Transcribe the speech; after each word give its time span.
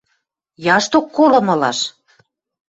–Яшток 0.75 1.05
колымылаш... 1.17 1.79